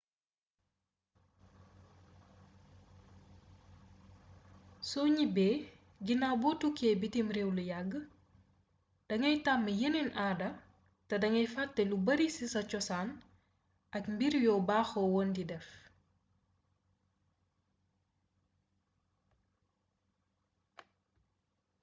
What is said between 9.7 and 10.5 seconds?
yeneen aada